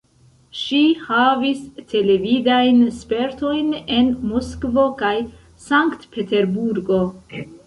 [0.59, 0.77] Ŝi
[1.09, 1.59] havis
[1.91, 3.69] televidajn spertojn
[3.99, 5.15] en Moskvo kaj
[5.69, 7.03] Sankt-Peterburgo.